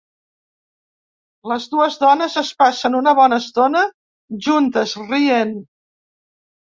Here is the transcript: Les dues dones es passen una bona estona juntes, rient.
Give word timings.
Les 1.51 1.67
dues 1.73 1.97
dones 2.03 2.37
es 2.41 2.49
passen 2.61 2.97
una 2.99 3.13
bona 3.19 3.39
estona 3.43 3.83
juntes, 4.47 4.95
rient. 5.13 5.53